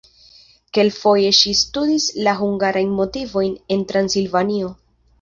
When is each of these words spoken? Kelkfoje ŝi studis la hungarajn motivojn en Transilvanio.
Kelkfoje 0.77 1.33
ŝi 1.41 1.53
studis 1.59 2.09
la 2.29 2.35
hungarajn 2.41 2.99
motivojn 3.03 3.57
en 3.77 3.89
Transilvanio. 3.95 4.79